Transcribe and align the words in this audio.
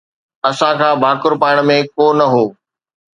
اسان 0.49 0.73
کي 0.79 0.89
ڀاڪر 1.01 1.33
پائڻ 1.41 1.55
۾ 1.67 1.75
ڪو 1.95 2.05
نه 2.17 2.25
هو 2.33 2.43